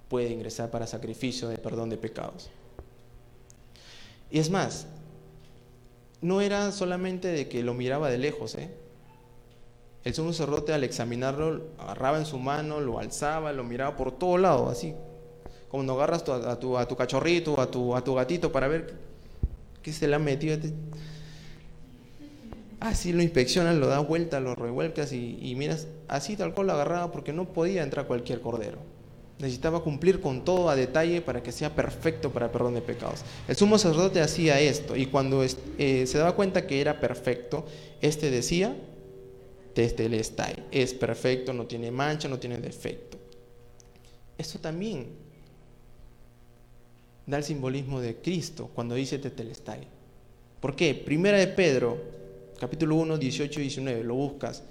[0.08, 2.48] Puede ingresar para sacrificio de perdón de pecados.
[4.30, 4.86] Y es más,
[6.20, 8.70] no era solamente de que lo miraba de lejos, ¿eh?
[10.04, 14.38] El sumo sacerdote al examinarlo, agarraba en su mano, lo alzaba, lo miraba por todo
[14.38, 14.92] lado, así.
[15.68, 18.94] Como cuando agarras a, tu, a, tu, cachorrito, a tu, a tu gatito para ver
[19.82, 20.56] qué se le ha metido.
[22.80, 27.10] Así lo inspeccionan, lo da vuelta, lo revuelcas y, miras, así tal cual lo agarraba
[27.10, 28.78] porque no podía entrar cualquier cordero.
[29.38, 33.22] Necesitaba cumplir con todo a detalle para que sea perfecto para el perdón de pecados.
[33.48, 37.66] El sumo sacerdote hacía esto y cuando eh, se daba cuenta que era perfecto,
[38.00, 38.76] este decía,
[39.74, 43.18] Testelestai, es perfecto, no tiene mancha, no tiene defecto.
[44.38, 45.08] Esto también
[47.26, 49.86] da el simbolismo de Cristo cuando dice Testelestai.
[50.60, 50.94] ¿Por qué?
[50.94, 52.15] Primera de Pedro,
[52.56, 54.62] capítulo 1, 18 y 19, lo buscas.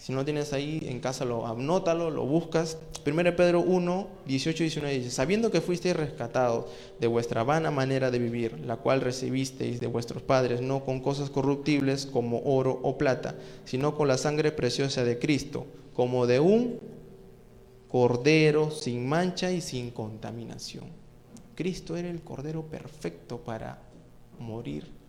[0.00, 2.78] Si no tienes ahí en casa, lo anótalo, lo buscas.
[3.06, 8.10] 1 Pedro 1, 18 y 19 dice, sabiendo que fuisteis rescatados de vuestra vana manera
[8.10, 12.96] de vivir, la cual recibisteis de vuestros padres, no con cosas corruptibles como oro o
[12.96, 13.34] plata,
[13.66, 16.80] sino con la sangre preciosa de Cristo, como de un
[17.90, 20.84] cordero sin mancha y sin contaminación.
[21.54, 23.82] Cristo era el cordero perfecto para
[24.38, 24.99] morir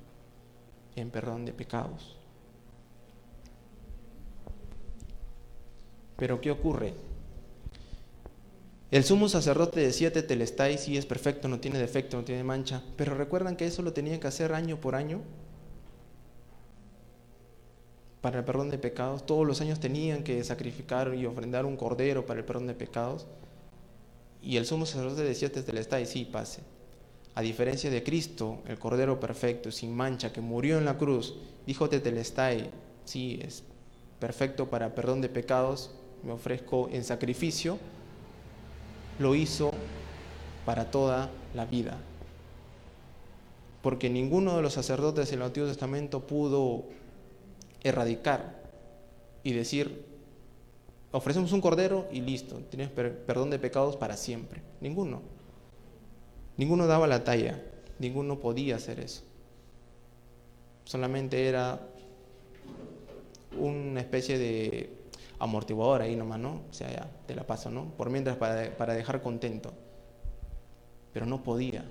[0.95, 2.15] en perdón de pecados.
[6.17, 6.93] Pero ¿qué ocurre?
[8.91, 13.15] El sumo sacerdote decía Tetelestai, sí es perfecto, no tiene defecto, no tiene mancha, pero
[13.15, 15.21] recuerdan que eso lo tenían que hacer año por año
[18.19, 19.25] para el perdón de pecados.
[19.25, 23.25] Todos los años tenían que sacrificar y ofrendar un cordero para el perdón de pecados.
[24.41, 26.62] Y el sumo sacerdote decía Tetelestai, sí, pase.
[27.33, 31.89] A diferencia de Cristo, el cordero perfecto, sin mancha, que murió en la cruz, dijo
[31.89, 32.69] Tetelestai,
[33.05, 33.63] sí, es
[34.19, 35.91] perfecto para perdón de pecados,
[36.23, 37.77] me ofrezco en sacrificio,
[39.17, 39.71] lo hizo
[40.65, 41.97] para toda la vida.
[43.81, 46.83] Porque ninguno de los sacerdotes del Antiguo Testamento pudo
[47.81, 48.61] erradicar
[49.43, 50.05] y decir,
[51.11, 54.61] ofrecemos un cordero y listo, tienes perdón de pecados para siempre.
[54.81, 55.21] Ninguno.
[56.62, 57.60] Ninguno daba la talla,
[57.97, 59.24] ninguno podía hacer eso.
[60.84, 61.80] Solamente era
[63.58, 64.93] una especie de
[65.39, 66.62] amortiguador ahí nomás, ¿no?
[66.69, 67.86] O sea, ya, te la paso, ¿no?
[67.97, 69.74] Por mientras para, para dejar contento.
[71.12, 71.84] Pero no podía.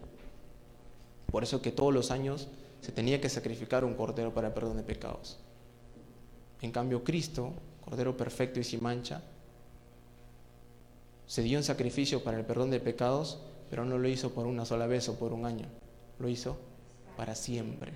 [1.32, 2.46] Por eso que todos los años
[2.80, 5.40] se tenía que sacrificar un cordero para el perdón de pecados.
[6.60, 7.54] En cambio, Cristo,
[7.84, 9.20] cordero perfecto y sin mancha,
[11.26, 14.64] se dio en sacrificio para el perdón de pecados, pero no lo hizo por una
[14.64, 15.66] sola vez o por un año.
[16.18, 16.58] Lo hizo
[17.16, 17.92] para siempre.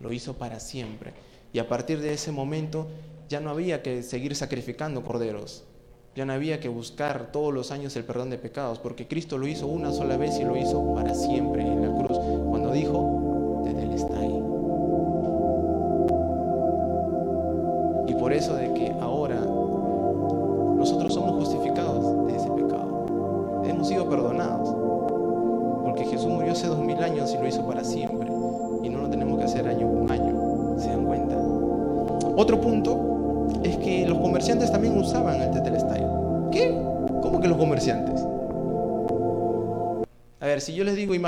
[0.00, 1.12] Lo hizo para siempre.
[1.52, 2.86] Y a partir de ese momento
[3.28, 5.64] ya no había que seguir sacrificando corderos,
[6.14, 9.46] ya no había que buscar todos los años el perdón de pecados, porque Cristo lo
[9.46, 11.67] hizo una sola vez y lo hizo para siempre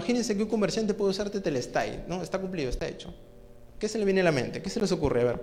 [0.00, 2.22] imagínense que un comerciante puede usar tetelestai, ¿no?
[2.22, 3.12] Está cumplido, está hecho.
[3.78, 4.62] ¿Qué se le viene a la mente?
[4.62, 5.20] ¿Qué se les ocurre?
[5.20, 5.40] A ver,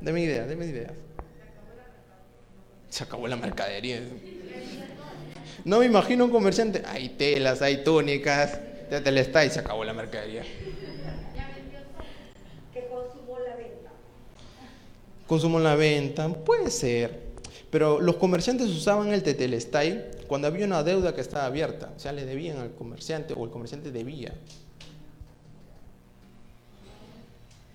[0.00, 0.92] deme ideas, deme ideas.
[2.88, 4.00] Se acabó la mercadería.
[5.64, 8.58] No me imagino un comerciante, hay telas, hay túnicas,
[8.90, 10.42] tetelestai, se acabó la mercadería.
[15.26, 17.23] consumo en la venta, puede ser.
[17.74, 22.12] Pero los comerciantes usaban el tetelestai cuando había una deuda que estaba abierta, o sea,
[22.12, 24.32] le debían al comerciante o el comerciante debía.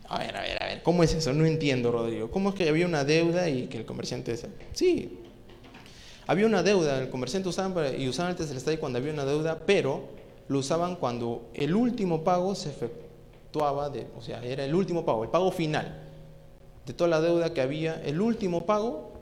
[0.07, 1.33] A ver, a ver, a ver, ¿cómo es eso?
[1.33, 2.31] No entiendo, Rodrigo.
[2.31, 4.39] ¿Cómo es que había una deuda y que el comerciante...
[4.71, 5.19] Sí,
[6.27, 10.03] había una deuda, el comerciante usaba y usaban el tetelestai cuando había una deuda, pero
[10.47, 15.25] lo usaban cuando el último pago se efectuaba, de, o sea, era el último pago,
[15.25, 16.03] el pago final
[16.85, 19.18] de toda la deuda que había, el último pago,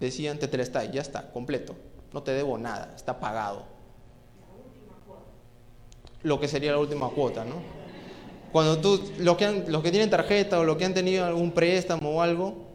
[0.00, 1.76] decían Tetelestai, ya está, completo,
[2.12, 3.64] no te debo nada, está pagado.
[6.22, 7.54] Lo que sería la última cuota, ¿no?
[8.52, 11.52] Cuando tú, los que, han, los que tienen tarjeta o los que han tenido algún
[11.52, 12.66] préstamo o algo,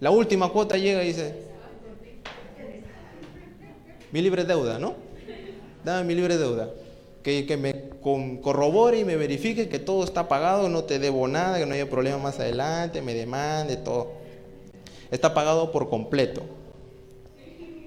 [0.00, 1.34] la última cuota llega y dice,
[4.10, 4.94] mi libre deuda, ¿no?
[5.84, 6.70] Dame mi libre deuda.
[7.22, 11.58] Que, que me corrobore y me verifique que todo está pagado, no te debo nada,
[11.58, 14.10] que no haya problema más adelante, me demande, todo.
[15.12, 16.42] Está pagado por completo.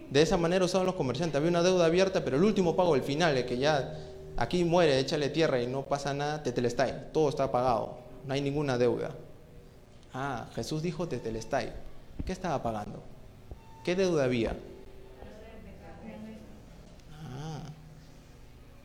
[0.10, 1.38] De esa manera usaban los comerciantes.
[1.38, 3.98] Había una deuda abierta, pero el último pago, el final, el que ya
[4.38, 7.12] aquí muere, échale tierra y no pasa nada, tetelestai.
[7.12, 7.98] Todo está pagado.
[8.26, 9.12] No hay ninguna deuda.
[10.14, 11.74] Ah, Jesús dijo tetelestai.
[12.26, 13.04] ¿Qué estaba pagando?
[13.84, 14.56] ¿Qué deuda había?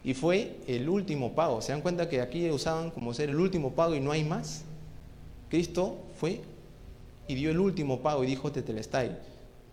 [0.02, 1.61] Y fue el último pago.
[1.61, 4.64] ¿Se dan cuenta que aquí usaban como ser el último pago y no hay más?
[5.50, 6.40] Cristo fue
[7.28, 8.50] y dio el último pago y dijo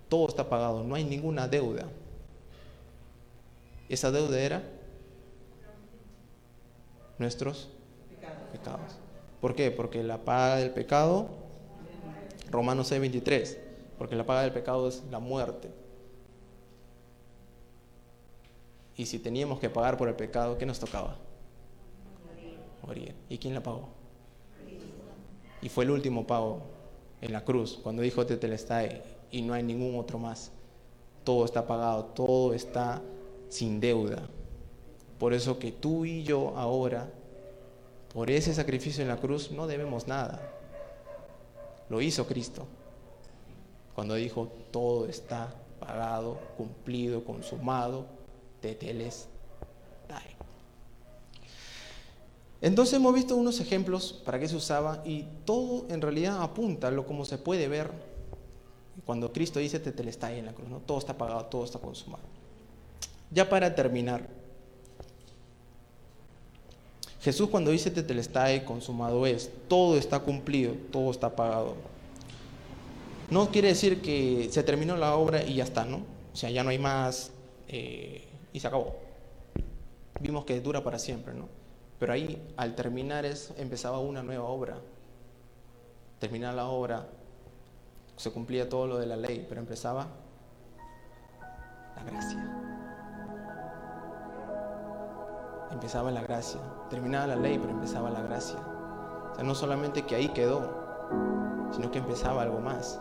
[0.09, 1.85] todo está pagado, no hay ninguna deuda.
[3.89, 4.63] Esa deuda era
[7.17, 7.69] nuestros
[8.51, 8.97] pecados.
[9.41, 9.71] ¿Por qué?
[9.71, 11.29] Porque la paga del pecado,
[12.49, 13.57] Romanos 6:23,
[13.97, 15.69] porque la paga del pecado es la muerte.
[18.95, 21.17] Y si teníamos que pagar por el pecado, ¿qué nos tocaba?
[22.85, 23.13] Morir.
[23.29, 23.89] ¿Y quién la pagó?
[25.61, 26.61] Y fue el último pago
[27.21, 30.51] en la cruz, cuando dijo Tetelestai, y no hay ningún otro más.
[31.23, 33.01] Todo está pagado, todo está
[33.49, 34.27] sin deuda.
[35.19, 37.09] Por eso que tú y yo ahora,
[38.13, 40.41] por ese sacrificio en la cruz, no debemos nada.
[41.89, 42.65] Lo hizo Cristo.
[43.95, 48.05] Cuando dijo, todo está pagado, cumplido, consumado,
[48.61, 49.27] teteles
[52.61, 56.91] Entonces hemos visto unos ejemplos para qué se usaba y todo en realidad apunta a
[56.91, 57.91] lo como se puede ver
[59.05, 60.79] cuando Cristo dice tetelestai en la cruz, ¿no?
[60.79, 62.23] Todo está pagado, todo está consumado.
[63.31, 64.27] Ya para terminar,
[67.21, 71.75] Jesús cuando dice tetelestai consumado es, todo está cumplido, todo está pagado.
[73.29, 75.97] No quiere decir que se terminó la obra y ya está, ¿no?
[76.33, 77.31] O sea, ya no hay más,
[77.67, 78.95] eh, y se acabó.
[80.21, 81.49] Vimos que dura para siempre, ¿no?
[81.99, 83.25] Pero ahí, al terminar
[83.57, 84.79] empezaba una nueva obra.
[86.19, 87.07] Terminar la obra,
[88.17, 90.07] se cumplía todo lo de la ley, pero empezaba
[91.95, 92.53] la gracia.
[95.71, 96.59] Empezaba la gracia.
[96.89, 98.59] Terminaba la ley, pero empezaba la gracia.
[99.31, 102.99] O sea, no solamente que ahí quedó, sino que empezaba algo más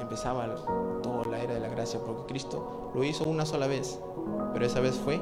[0.00, 0.46] empezaba
[1.02, 3.98] toda la era de la gracia, porque Cristo lo hizo una sola vez,
[4.52, 5.20] pero esa vez fue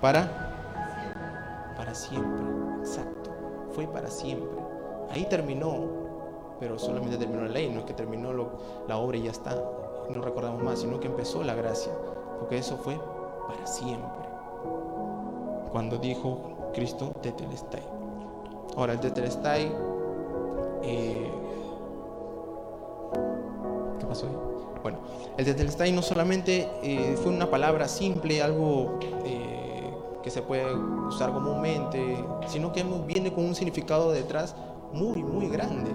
[0.00, 2.44] para, para siempre,
[2.80, 3.30] exacto,
[3.72, 4.58] fue para siempre.
[5.10, 6.03] Ahí terminó,
[6.60, 8.32] pero solamente terminó la ley, no es que terminó
[8.86, 9.54] la obra y ya está,
[10.10, 11.92] no recordamos más, sino que empezó la gracia,
[12.38, 12.98] porque eso fue
[13.48, 14.24] para siempre.
[15.70, 17.82] Cuando dijo Cristo, Tetelestai.
[18.76, 19.72] Ahora, el Tetelestai
[20.82, 21.30] eh,
[24.82, 24.98] bueno,
[25.36, 29.90] el Tetelestai no solamente eh, fue una palabra simple, algo eh,
[30.22, 34.54] que se puede usar comúnmente, sino que viene con un significado detrás
[34.92, 35.90] muy, muy grande.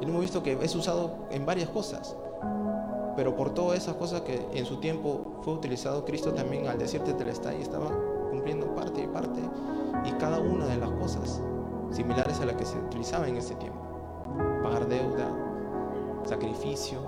[0.00, 2.16] Y hemos visto que es usado en varias cosas,
[3.16, 7.00] pero por todas esas cosas que en su tiempo fue utilizado, Cristo también al decir
[7.02, 7.90] Tetelestai estaba
[8.30, 9.40] cumpliendo parte y parte,
[10.04, 11.40] y cada una de las cosas
[11.90, 13.78] similares a las que se utilizaba en ese tiempo.
[14.62, 15.28] Pagar deuda,
[16.24, 16.98] sacrificio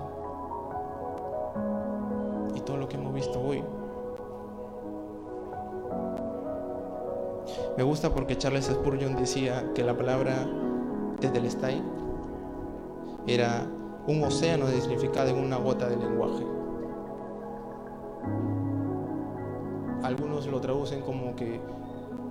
[2.55, 3.63] y todo lo que hemos visto hoy.
[7.77, 10.47] Me gusta porque Charles Spurgeon decía que la palabra
[11.19, 11.81] Tetelestai
[13.27, 13.67] era
[14.07, 16.45] un océano de significado en una gota de lenguaje.
[20.01, 21.59] Algunos lo traducen como que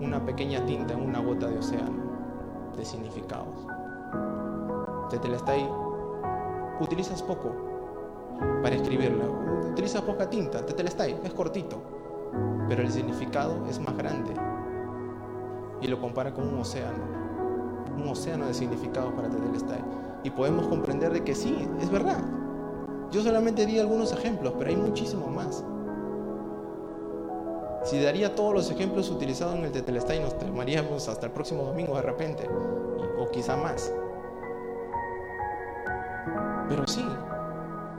[0.00, 2.03] una pequeña tinta en una gota de océano
[2.74, 3.66] de significados.
[5.11, 5.68] Tetelestai
[6.80, 7.55] utilizas poco
[8.62, 9.24] para escribirla,
[9.70, 11.76] utilizas poca tinta, tetelestai, es cortito,
[12.68, 14.32] pero el significado es más grande
[15.82, 17.05] y lo compara con un océano,
[17.97, 20.05] un océano de significados para tetelestai.
[20.27, 22.18] Y podemos comprender de que sí, es verdad.
[23.12, 25.62] Yo solamente di algunos ejemplos, pero hay muchísimos más.
[27.85, 31.95] Si daría todos los ejemplos utilizados en el tetelestai, nos tomaríamos hasta el próximo domingo
[31.95, 32.51] de repente,
[33.20, 33.93] o quizá más.
[36.70, 37.07] Pero sí,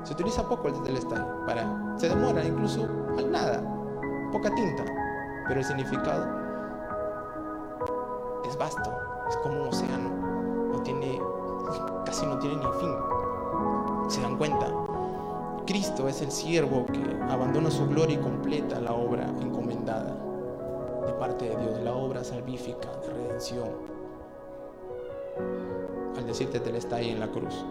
[0.04, 3.64] se utiliza poco el tetelestai para, se demora incluso al nada,
[4.34, 4.84] poca tinta,
[5.48, 6.28] pero el significado
[8.46, 8.94] es vasto,
[9.30, 10.10] es como un océano.
[10.74, 11.17] no tiene,
[12.08, 12.96] casi no tiene ni fin.
[14.08, 14.74] ¿Se dan cuenta?
[15.66, 20.16] Cristo es el siervo que abandona su gloria y completa la obra encomendada
[21.06, 23.70] de parte de Dios, la obra salvífica de redención.
[26.18, 27.66] Al decirte te está ahí en la cruz.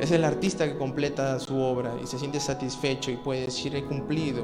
[0.00, 3.84] Es el artista que completa su obra y se siente satisfecho y puede decir he
[3.84, 4.42] cumplido,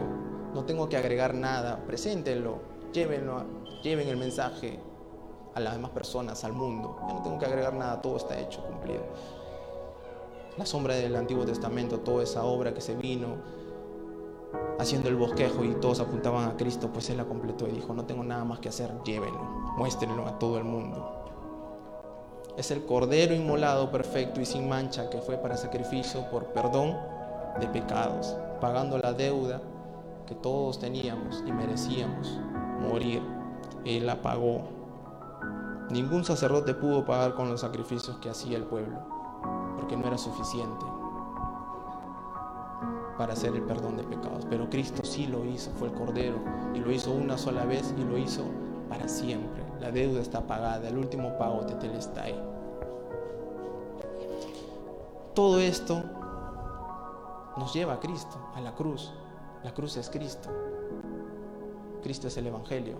[0.55, 2.61] no tengo que agregar nada, preséntenlo,
[2.93, 3.45] llévenlo,
[3.83, 4.79] lleven el mensaje
[5.55, 6.97] a las demás personas, al mundo.
[7.09, 9.03] Ya no tengo que agregar nada, todo está hecho, cumplido
[10.59, 13.37] la sombra del Antiguo Testamento, toda esa obra que se vino
[14.79, 18.05] haciendo el bosquejo y todos apuntaban a Cristo, pues Él la completó y dijo, no
[18.05, 19.41] tengo nada más que hacer, llévenlo,
[19.79, 21.21] muéstrenlo a todo el mundo.
[22.57, 26.99] Es el Cordero inmolado perfecto y sin mancha que fue para sacrificio por perdón
[27.59, 29.63] de pecados, pagando la deuda
[30.27, 32.39] que todos teníamos y merecíamos
[32.79, 33.23] morir.
[33.87, 34.82] Él la pagó.
[35.91, 38.99] Ningún sacerdote pudo pagar con los sacrificios que hacía el pueblo
[39.77, 40.87] porque no era suficiente
[43.19, 44.47] para hacer el perdón de pecados.
[44.49, 46.37] Pero Cristo sí lo hizo, fue el Cordero,
[46.75, 48.45] y lo hizo una sola vez y lo hizo
[48.89, 49.65] para siempre.
[49.81, 51.75] La deuda está pagada, el último pago te
[52.21, 52.41] ahí.
[55.35, 56.03] Todo esto
[57.57, 59.13] nos lleva a Cristo, a la cruz.
[59.65, 60.51] La cruz es Cristo.
[62.03, 62.97] Cristo es el Evangelio.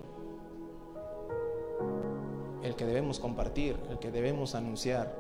[2.63, 5.15] El que debemos compartir, el que debemos anunciar.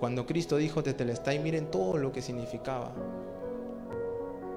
[0.00, 2.92] Cuando Cristo dijo Tetelestai, miren todo lo que significaba.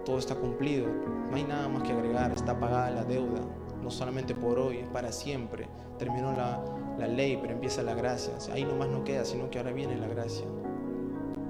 [0.06, 0.88] Todo está cumplido,
[1.30, 3.42] no hay nada más que agregar, está pagada la deuda,
[3.82, 5.68] no solamente por hoy, es para siempre.
[5.98, 6.64] Terminó la,
[6.98, 8.34] la ley, pero empieza la gracia.
[8.54, 10.46] ahí nomás no queda, sino que ahora viene la gracia.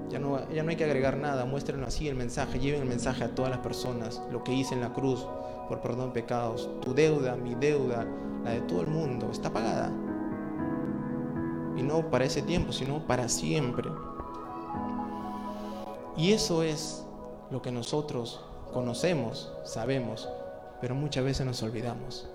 [0.09, 3.23] Ya no, ya no hay que agregar nada, muéstrenlo así el mensaje, lleven el mensaje
[3.23, 5.25] a todas las personas, lo que hice en la cruz
[5.67, 6.69] por perdón pecados.
[6.81, 8.05] Tu deuda, mi deuda,
[8.43, 9.91] la de todo el mundo, está pagada
[11.77, 13.89] y no para ese tiempo, sino para siempre.
[16.17, 17.05] Y eso es
[17.51, 18.41] lo que nosotros
[18.73, 20.29] conocemos, sabemos,
[20.81, 22.27] pero muchas veces nos olvidamos.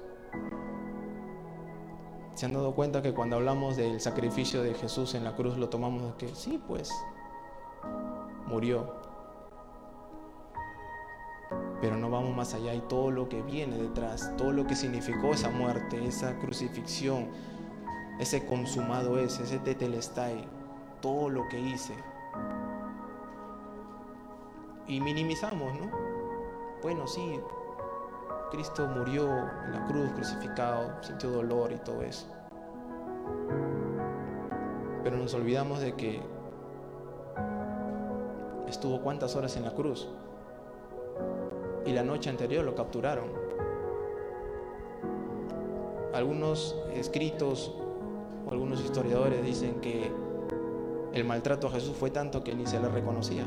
[2.35, 5.69] ¿Se han dado cuenta que cuando hablamos del sacrificio de Jesús en la cruz lo
[5.69, 6.91] tomamos de que sí, pues
[8.51, 8.93] murió?
[11.81, 15.33] Pero no vamos más allá y todo lo que viene detrás, todo lo que significó
[15.33, 17.29] esa muerte, esa crucifixión,
[18.19, 20.47] ese consumado es, ese tetelestai,
[21.01, 21.95] todo lo que hice.
[24.87, 25.91] Y minimizamos, ¿no?
[26.83, 27.41] Bueno, sí,
[28.51, 29.29] Cristo murió
[29.65, 32.27] en la cruz, crucificado, sintió dolor y todo eso.
[35.03, 36.21] Pero nos olvidamos de que
[38.69, 40.09] estuvo cuántas horas en la cruz.
[41.87, 43.29] Y la noche anterior lo capturaron.
[46.13, 47.73] Algunos escritos
[48.51, 50.11] algunos historiadores dicen que
[51.13, 53.45] el maltrato a Jesús fue tanto que ni se le reconocía.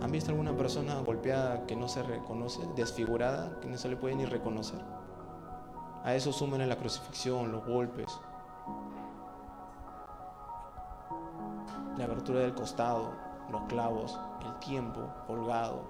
[0.00, 4.14] ¿Han visto alguna persona golpeada que no se reconoce, desfigurada, que no se le puede
[4.14, 4.80] ni reconocer?
[6.04, 8.06] A eso sumen la crucifixión, los golpes,
[11.96, 13.12] la abertura del costado,
[13.50, 15.82] los clavos, el tiempo colgado.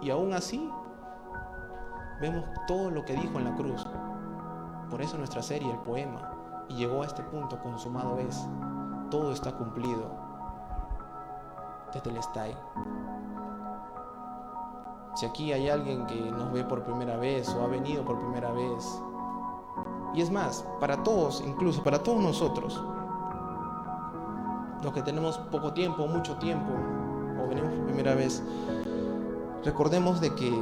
[0.00, 0.70] Y aún así
[2.20, 3.86] vemos todo lo que dijo en la cruz.
[4.90, 6.30] Por eso nuestra serie, el poema,
[6.68, 8.46] y llegó a este punto, consumado es,
[9.10, 10.10] todo está cumplido.
[11.92, 12.56] Tetelestai.
[15.14, 18.50] Si aquí hay alguien que nos ve por primera vez o ha venido por primera
[18.50, 19.02] vez,
[20.14, 22.80] y es más, para todos, incluso para todos nosotros,
[24.82, 26.72] los que tenemos poco tiempo, mucho tiempo,
[27.42, 28.42] o venimos por primera vez,
[29.64, 30.52] recordemos de que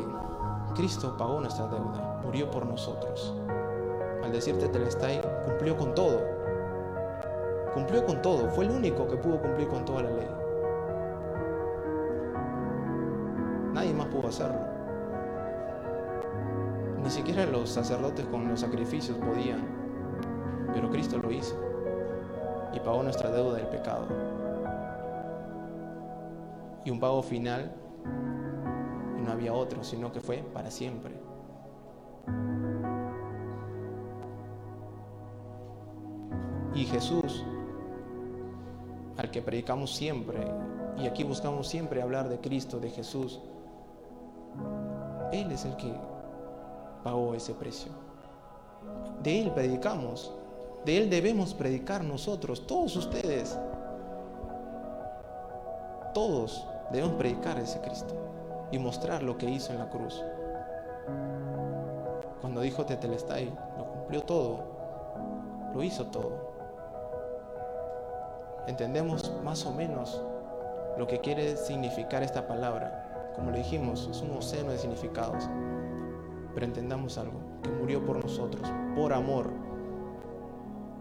[0.74, 3.34] Cristo pagó nuestra deuda, murió por nosotros.
[4.24, 6.20] Al decirte Telestai, cumplió con todo.
[7.74, 10.28] Cumplió con todo, fue el único que pudo cumplir con toda la ley.
[13.74, 14.71] Nadie más pudo hacerlo.
[17.02, 19.66] Ni siquiera los sacerdotes con los sacrificios podían,
[20.72, 21.56] pero Cristo lo hizo
[22.72, 24.06] y pagó nuestra deuda del pecado.
[26.84, 27.72] Y un pago final
[29.24, 31.14] no había otro, sino que fue para siempre.
[36.74, 37.44] Y Jesús,
[39.16, 40.38] al que predicamos siempre,
[40.96, 43.40] y aquí buscamos siempre hablar de Cristo, de Jesús,
[45.32, 45.92] Él es el que
[47.02, 47.92] pagó ese precio.
[49.22, 50.32] De Él predicamos,
[50.84, 53.58] de Él debemos predicar nosotros, todos ustedes,
[56.12, 58.14] todos debemos predicar ese Cristo
[58.70, 60.22] y mostrar lo que hizo en la cruz.
[62.40, 64.60] Cuando dijo Tetelestai, lo cumplió todo,
[65.72, 66.52] lo hizo todo.
[68.66, 70.20] Entendemos más o menos
[70.98, 73.32] lo que quiere significar esta palabra.
[73.34, 75.48] Como le dijimos, es un océano de significados.
[76.54, 79.50] Pero entendamos algo, que murió por nosotros, por amor,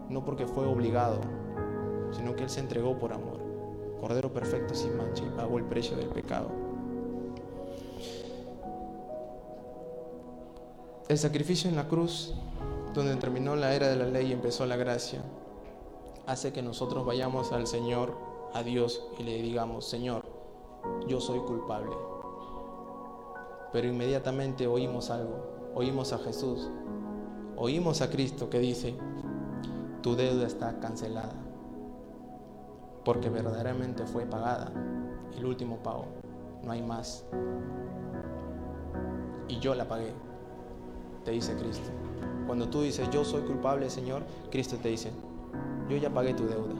[0.08, 1.20] no porque fue obligado,
[2.12, 3.40] sino que Él se entregó por amor.
[4.00, 6.48] Cordero perfecto sin mancha y pagó el precio del pecado.
[11.08, 12.34] El sacrificio en la cruz,
[12.94, 15.20] donde terminó la era de la ley y empezó la gracia,
[16.26, 18.14] hace que nosotros vayamos al Señor,
[18.54, 20.24] a Dios, y le digamos, Señor,
[21.06, 22.11] yo soy culpable.
[23.72, 26.68] Pero inmediatamente oímos algo, oímos a Jesús,
[27.56, 28.94] oímos a Cristo que dice,
[30.02, 31.34] tu deuda está cancelada,
[33.04, 34.70] porque verdaderamente fue pagada,
[35.36, 36.04] el último pago,
[36.62, 37.24] no hay más.
[39.48, 40.12] Y yo la pagué,
[41.24, 41.90] te dice Cristo.
[42.46, 45.10] Cuando tú dices, yo soy culpable, Señor, Cristo te dice,
[45.88, 46.74] yo ya pagué tu deuda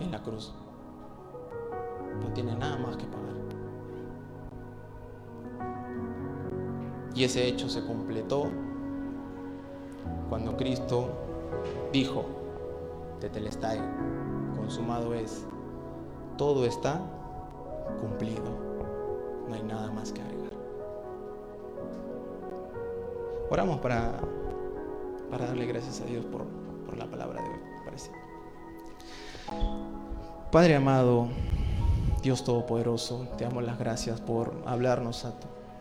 [0.00, 0.54] en la cruz.
[2.22, 3.39] No tiene nada más que pagar.
[7.20, 8.46] Y ese hecho se completó
[10.30, 11.10] cuando Cristo
[11.92, 12.24] dijo,
[13.20, 13.78] Tetelestai,
[14.56, 15.44] consumado es,
[16.38, 16.98] todo está
[18.00, 18.56] cumplido,
[19.46, 20.54] no hay nada más que agregar.
[23.50, 24.18] Oramos para,
[25.30, 26.46] para darle gracias a Dios por,
[26.86, 28.10] por la palabra de hoy, parece.
[30.50, 31.28] Padre amado,
[32.22, 35.38] Dios Todopoderoso, te damos las gracias por hablarnos a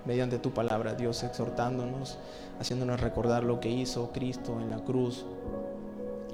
[0.10, 2.18] mediante tu palabra, Dios, exhortándonos,
[2.60, 5.24] haciéndonos recordar lo que hizo Cristo en la cruz,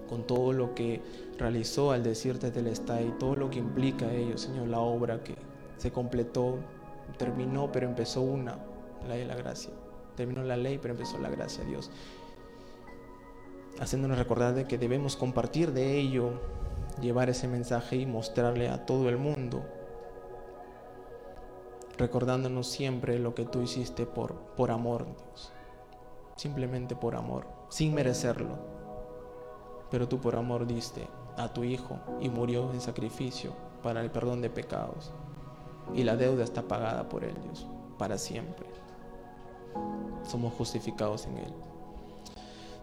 [0.08, 1.02] con todo lo que
[1.38, 5.36] realizó al decirte y todo lo que implica ello, Señor, la obra que
[5.76, 6.60] se completó,
[7.18, 8.60] terminó, pero empezó una,
[9.10, 9.72] la de la gracia.
[10.16, 11.92] Terminó la ley, pero empezó la gracia, Dios.
[13.82, 16.40] Haciéndonos recordar de que debemos compartir de ello,
[17.02, 19.66] llevar ese mensaje y mostrarle a todo el mundo.
[21.98, 25.52] Recordándonos siempre lo que tú hiciste por, por amor, Dios.
[26.36, 28.58] Simplemente por amor, sin merecerlo.
[29.90, 34.42] Pero tú por amor diste a tu Hijo y murió en sacrificio para el perdón
[34.42, 35.14] de pecados.
[35.94, 37.68] Y la deuda está pagada por Él, Dios,
[37.98, 38.76] para siempre
[40.26, 41.54] somos justificados en Él.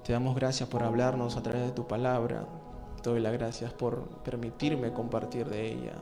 [0.05, 2.47] Te damos gracias por hablarnos a través de tu palabra.
[3.03, 5.93] Te doy las gracias por permitirme compartir de ella.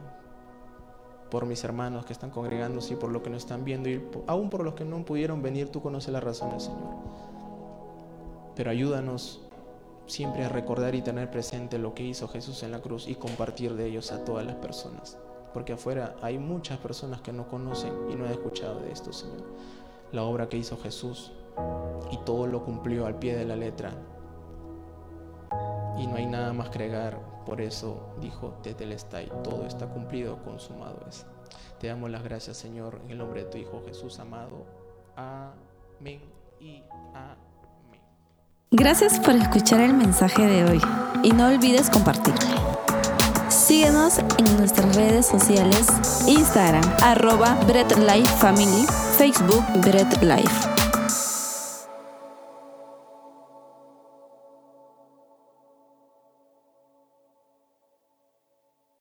[1.30, 4.50] Por mis hermanos que están congregándose y por lo que nos están viendo y aún
[4.50, 6.94] por los que no pudieron venir, tú conoces las razones, Señor.
[8.56, 9.40] Pero ayúdanos
[10.06, 13.74] siempre a recordar y tener presente lo que hizo Jesús en la cruz y compartir
[13.74, 15.16] de ellos a todas las personas.
[15.54, 19.44] Porque afuera hay muchas personas que no conocen y no han escuchado de esto, Señor
[20.12, 21.32] la obra que hizo Jesús
[22.10, 23.92] y todo lo cumplió al pie de la letra.
[25.98, 27.18] Y no hay nada más que agregar,
[27.50, 31.26] por eso dijo Tetelestai, todo está cumplido, consumado es.
[31.80, 34.66] Te damos las gracias, Señor, en el nombre de tu Hijo Jesús amado.
[35.16, 36.20] Amén
[36.60, 38.00] y amén.
[38.70, 40.80] Gracias por escuchar el mensaje de hoy
[41.24, 42.38] y no olvides compartirlo.
[43.48, 45.88] Síguenos en nuestras redes sociales,
[46.28, 48.86] Instagram, arroba Bread Life Family,
[49.18, 50.69] Facebook Bread Life.